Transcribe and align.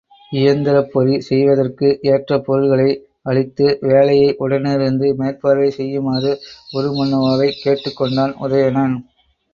இயந்திரப் 0.31 0.87
பொறி 0.91 1.19
செய்வதற்கு 1.19 1.99
ஏற்ற 2.11 2.39
பொருள்களை 2.39 2.87
அளித்து, 3.23 3.77
வேலையை 3.83 4.31
உடனிருந்து 4.39 5.13
மேற்பார்வை 5.15 5.69
செய்யுமாறு 5.71 6.33
உருமண்ணுவாவைக் 6.73 7.61
கேட்டுக் 7.63 7.97
கொண்டான் 7.97 8.35
உதயணன். 8.41 8.97